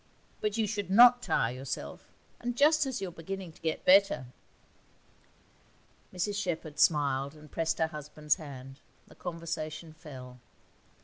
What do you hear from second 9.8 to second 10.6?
fell.